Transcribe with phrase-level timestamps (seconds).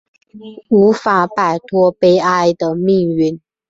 [0.69, 3.39] 无法摆脱悲哀的命运